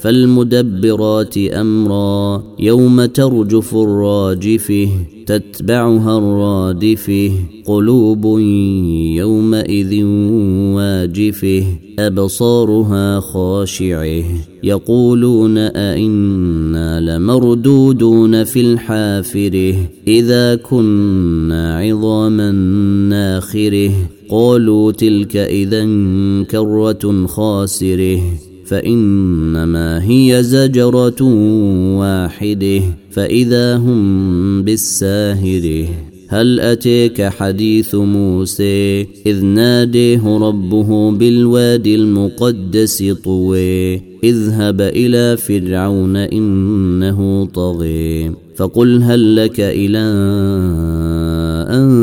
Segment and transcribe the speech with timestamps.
[0.00, 4.88] فالمدبرات أمرا يوم ترجف الراجفه
[5.26, 7.32] تتبعها الرادفه
[7.66, 8.38] قلوب
[9.16, 10.04] يومئذ
[10.74, 11.64] واجفه
[11.98, 14.24] أبصارها خاشعة
[14.62, 19.74] يقولون أئنا لمردودون في الحافرة
[20.08, 22.50] إذا كنا عظاما
[23.10, 23.90] ناخرة
[24.30, 25.84] قالوا تلك اذا
[26.50, 31.22] كرة خاسرة فإنما هي زجرة
[31.98, 32.80] واحدة
[33.10, 35.88] فإذا هم بالساهرة.
[36.28, 43.94] هل أتيك حديث موسى؟ إذ ناديه ربه بالوادي المقدس طوي
[44.24, 49.98] اذهب إلى فرعون إنه طغي فقل هل لك إلى
[51.74, 51.99] أن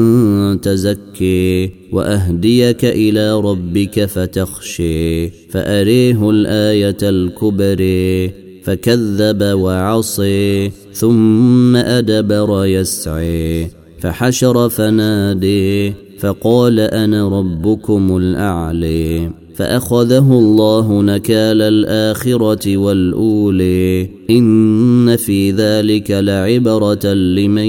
[0.56, 8.32] تزكي وأهديك إلى ربك فتخشي فأريه الآية الكبرى
[8.64, 13.68] فكذب وعصي ثم أدبر يسعي
[14.00, 27.14] فحشر فنادي فقال أنا ربكم الاعلي فأخذه الله نكال الآخرة والاولي إن في ذلك لعبرة
[27.14, 27.68] لمن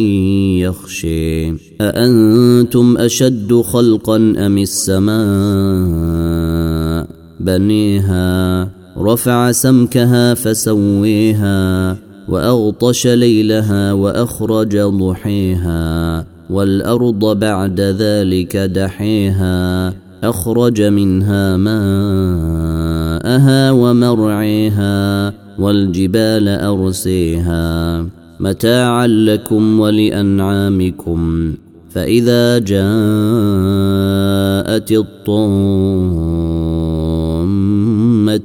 [0.58, 1.48] يخشي
[1.80, 5.18] أأنتم أشد خلقا أم السماء؟
[7.40, 11.96] بنيها رفع سمكها فسويها
[12.28, 20.07] وأغطش ليلها وأخرج ضحيها والأرض بعد ذلك دحيها.
[20.24, 22.10] أخرج منها ماءها
[23.72, 28.06] ومرعيها والجبال أرسيها.
[28.40, 31.52] متاعا لكم ولأنعامكم.
[31.90, 32.78] فإذا جاءت
[34.92, 36.08] الطامة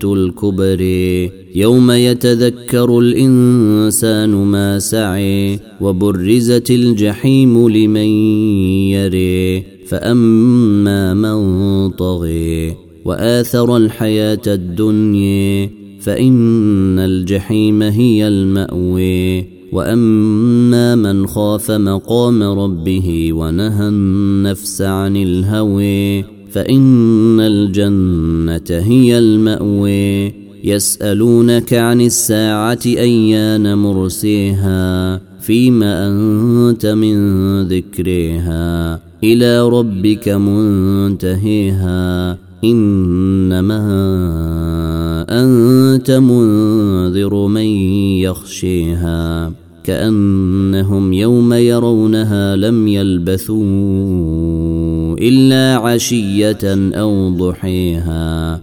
[0.04, 8.08] الكبري يوم يتذكر الإنسان ما سعي وبرزت الجحيم لمن
[8.90, 15.70] يري فاما من طغي واثر الحياة الدنيا
[16.02, 28.80] فان الجحيم هي الماوي واما من خاف مقام ربه ونهى النفس عن الهوي فان الجنه
[28.80, 30.34] هي الماوي
[30.64, 37.18] يسالونك عن الساعة ايان مرسيها فيما أنت من
[37.68, 41.92] ذكرها إلى ربك منتهيها
[42.64, 43.84] إنما
[45.30, 47.66] أنت منذر من
[48.24, 49.52] يخشيها
[49.84, 53.64] كأنهم يوم يرونها لم يلبثوا
[55.20, 58.62] إلا عشية أو ضحيها